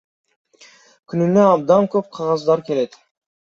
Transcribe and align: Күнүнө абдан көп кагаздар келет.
Күнүнө 1.13 1.45
абдан 1.51 1.93
көп 1.97 2.11
кагаздар 2.19 2.69
келет. 2.73 3.03